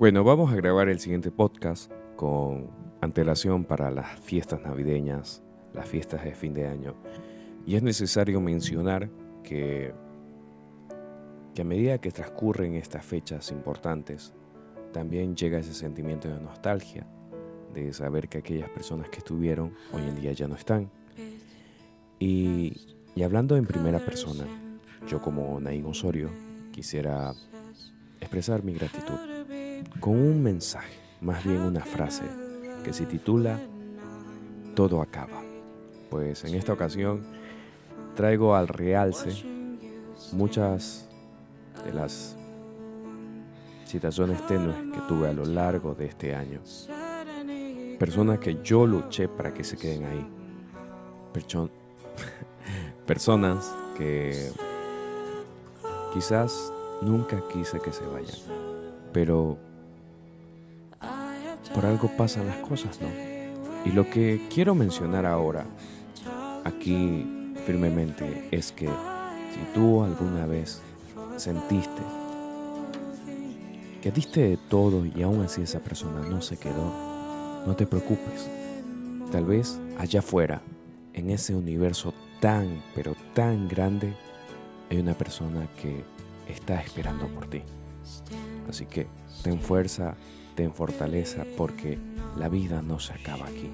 Bueno, 0.00 0.24
vamos 0.24 0.50
a 0.50 0.56
grabar 0.56 0.88
el 0.88 0.98
siguiente 0.98 1.30
podcast 1.30 1.92
con 2.16 2.70
antelación 3.02 3.66
para 3.66 3.90
las 3.90 4.18
fiestas 4.18 4.62
navideñas, 4.62 5.42
las 5.74 5.86
fiestas 5.86 6.24
de 6.24 6.32
fin 6.32 6.54
de 6.54 6.66
año. 6.66 6.94
Y 7.66 7.74
es 7.74 7.82
necesario 7.82 8.40
mencionar 8.40 9.10
que, 9.42 9.92
que 11.54 11.60
a 11.60 11.66
medida 11.66 11.98
que 11.98 12.10
transcurren 12.12 12.76
estas 12.76 13.04
fechas 13.04 13.50
importantes, 13.50 14.32
también 14.90 15.36
llega 15.36 15.58
ese 15.58 15.74
sentimiento 15.74 16.28
de 16.30 16.40
nostalgia, 16.40 17.06
de 17.74 17.92
saber 17.92 18.30
que 18.30 18.38
aquellas 18.38 18.70
personas 18.70 19.10
que 19.10 19.18
estuvieron 19.18 19.74
hoy 19.92 20.00
en 20.00 20.16
día 20.16 20.32
ya 20.32 20.48
no 20.48 20.54
están. 20.54 20.90
Y, 22.18 22.72
y 23.14 23.22
hablando 23.22 23.54
en 23.54 23.66
primera 23.66 23.98
persona, 23.98 24.46
yo 25.06 25.20
como 25.20 25.60
Naín 25.60 25.84
Osorio 25.84 26.30
quisiera 26.72 27.34
expresar 28.18 28.64
mi 28.64 28.72
gratitud 28.72 29.29
con 30.00 30.14
un 30.14 30.42
mensaje, 30.42 30.98
más 31.20 31.44
bien 31.44 31.60
una 31.60 31.84
frase, 31.84 32.24
que 32.84 32.92
se 32.92 33.06
titula 33.06 33.58
Todo 34.74 35.02
acaba. 35.02 35.42
Pues 36.10 36.44
en 36.44 36.54
esta 36.54 36.72
ocasión 36.72 37.22
traigo 38.14 38.54
al 38.54 38.68
realce 38.68 39.44
muchas 40.32 41.08
de 41.84 41.92
las 41.92 42.36
situaciones 43.84 44.46
tenues 44.46 44.76
que 44.92 45.00
tuve 45.08 45.28
a 45.28 45.32
lo 45.32 45.44
largo 45.44 45.94
de 45.94 46.06
este 46.06 46.34
año. 46.34 46.60
Personas 47.98 48.38
que 48.38 48.58
yo 48.62 48.86
luché 48.86 49.28
para 49.28 49.52
que 49.52 49.64
se 49.64 49.76
queden 49.76 50.04
ahí. 50.04 50.26
personas 53.06 53.74
que 53.96 54.50
quizás 56.12 56.72
nunca 57.02 57.42
quise 57.52 57.80
que 57.80 57.92
se 57.92 58.04
vayan. 58.06 58.36
Pero 59.12 59.58
por 61.74 61.86
algo 61.86 62.08
pasan 62.16 62.46
las 62.46 62.58
cosas, 62.58 63.00
¿no? 63.00 63.08
Y 63.84 63.92
lo 63.92 64.08
que 64.10 64.46
quiero 64.52 64.74
mencionar 64.74 65.26
ahora, 65.26 65.66
aquí 66.64 67.54
firmemente, 67.66 68.48
es 68.50 68.72
que 68.72 68.86
si 68.86 69.74
tú 69.74 70.02
alguna 70.02 70.46
vez 70.46 70.82
sentiste 71.36 72.02
que 74.02 74.10
diste 74.10 74.40
de 74.40 74.56
todo 74.56 75.04
y 75.04 75.22
aún 75.22 75.42
así 75.42 75.62
esa 75.62 75.80
persona 75.80 76.20
no 76.28 76.40
se 76.40 76.56
quedó, 76.56 76.92
no 77.66 77.76
te 77.76 77.86
preocupes. 77.86 78.48
Tal 79.30 79.44
vez 79.44 79.78
allá 79.98 80.20
afuera, 80.20 80.62
en 81.12 81.30
ese 81.30 81.54
universo 81.54 82.14
tan, 82.40 82.82
pero 82.94 83.14
tan 83.34 83.68
grande, 83.68 84.14
hay 84.90 84.98
una 84.98 85.14
persona 85.14 85.68
que 85.80 86.02
está 86.48 86.80
esperando 86.80 87.26
por 87.28 87.46
ti. 87.48 87.62
Así 88.68 88.86
que 88.86 89.06
ten 89.42 89.60
fuerza, 89.60 90.14
ten 90.60 90.74
fortaleza 90.74 91.46
porque 91.56 91.98
la 92.36 92.50
vida 92.50 92.82
no 92.82 93.00
se 93.00 93.14
acaba 93.14 93.46
aquí. 93.46 93.70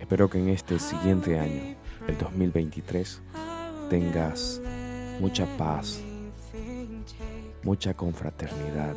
Espero 0.00 0.30
que 0.30 0.38
en 0.38 0.48
este 0.48 0.78
siguiente 0.78 1.38
año, 1.38 1.76
el 2.08 2.16
2023, 2.16 3.20
tengas 3.90 4.62
mucha 5.20 5.44
paz, 5.58 6.00
mucha 7.62 7.92
confraternidad, 7.92 8.96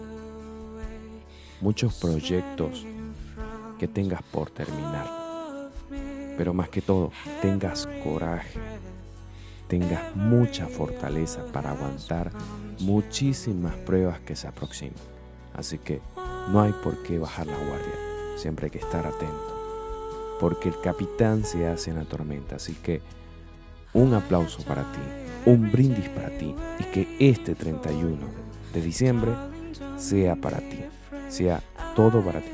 muchos 1.60 1.96
proyectos 1.96 2.86
que 3.78 3.90
tengas 3.90 4.24
por 4.24 4.50
terminar. 4.50 5.08
Pero 6.38 6.54
más 6.54 6.70
que 6.70 6.82
todo, 6.82 7.12
tengas 7.42 7.86
coraje, 8.02 8.62
tengas 9.68 10.16
mucha 10.16 10.68
fortaleza 10.68 11.46
para 11.52 11.72
aguantar 11.72 12.32
muchísimas 12.80 13.76
pruebas 13.76 14.22
que 14.22 14.38
se 14.38 14.48
aproximan. 14.48 15.04
Así 15.54 15.78
que 15.78 16.00
no 16.48 16.62
hay 16.62 16.74
por 16.84 17.02
qué 17.04 17.20
bajar 17.20 17.48
la 17.48 17.58
guardia, 17.58 17.94
siempre 18.38 18.66
hay 18.66 18.72
que 18.72 18.80
estar 18.80 19.06
atento, 19.06 20.38
porque 20.40 20.70
el 20.70 20.80
capitán 20.82 21.44
se 21.44 21.68
hace 21.68 21.92
en 21.92 21.98
la 21.98 22.06
tormenta. 22.06 22.56
Así 22.56 22.74
que 22.74 23.02
un 23.94 24.14
aplauso 24.14 24.64
para 24.64 24.84
ti, 24.92 25.00
un 25.46 25.72
brindis 25.72 26.10
para 26.10 26.30
ti 26.38 26.56
y 26.80 26.84
que 26.86 27.16
este 27.20 27.56
31 27.56 28.18
de 28.74 28.82
diciembre 28.82 29.32
sea 29.98 30.36
para 30.36 30.60
ti, 30.60 30.84
sea 31.28 31.62
todo 31.96 32.22
para 32.22 32.40
ti. 32.40 32.52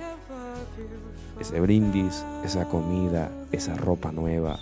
Ese 1.39 1.59
brindis, 1.59 2.25
esa 2.43 2.65
comida, 2.65 3.29
esa 3.51 3.75
ropa 3.75 4.11
nueva 4.11 4.59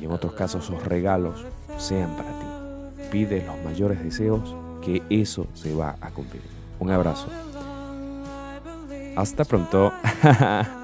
y 0.00 0.06
en 0.06 0.12
otros 0.12 0.32
casos 0.32 0.64
esos 0.64 0.82
regalos 0.84 1.44
sean 1.76 2.16
para 2.16 2.30
ti. 2.30 3.06
Pide 3.10 3.44
los 3.44 3.62
mayores 3.64 4.02
deseos 4.02 4.54
que 4.82 5.02
eso 5.10 5.46
se 5.54 5.74
va 5.74 5.96
a 6.00 6.10
cumplir. 6.10 6.42
Un 6.78 6.90
abrazo. 6.90 7.26
Hasta 9.16 9.44
pronto. 9.44 9.92